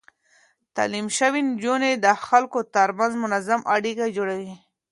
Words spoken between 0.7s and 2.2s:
تعليم شوې نجونې د